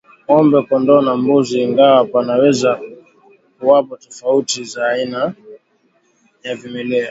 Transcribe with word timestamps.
Ng'ombe 0.23 0.57
kondoo 0.67 1.01
na 1.05 1.13
mbuzi 1.19 1.55
ingawa 1.65 2.01
panaweza 2.13 2.71
kuwapo 3.57 3.93
tofauti 4.05 4.59
za 4.63 4.85
aina 4.87 5.33
ya 6.43 6.55
vimelea 6.55 7.09